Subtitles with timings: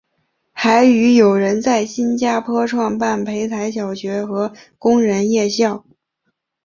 [0.51, 5.85] 还与友人在新加坡创办培才小学和工人夜校。